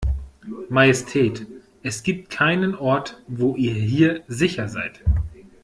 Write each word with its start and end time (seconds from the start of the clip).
Majestät, 0.69 1.45
es 1.83 2.01
gibt 2.01 2.31
keinen 2.31 2.73
Ort 2.73 3.21
wo 3.27 3.55
ihr 3.55 3.73
hier 3.75 4.23
sicher 4.27 4.67
seid. 4.67 5.03